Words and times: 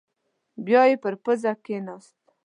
بيايې 0.65 0.95
پر 1.03 1.13
پزه 1.23 1.51
کېناست. 1.65 2.19